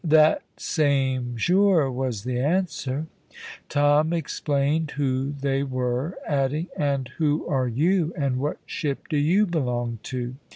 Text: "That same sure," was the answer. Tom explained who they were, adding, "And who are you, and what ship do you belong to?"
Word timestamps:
"That 0.03 0.41
same 0.57 1.37
sure," 1.37 1.91
was 1.91 2.23
the 2.23 2.39
answer. 2.39 3.05
Tom 3.69 4.13
explained 4.13 4.89
who 4.97 5.31
they 5.39 5.61
were, 5.61 6.17
adding, 6.27 6.69
"And 6.75 7.07
who 7.19 7.45
are 7.45 7.67
you, 7.67 8.11
and 8.17 8.37
what 8.37 8.57
ship 8.65 9.07
do 9.09 9.17
you 9.17 9.45
belong 9.45 9.99
to?" 10.01 10.37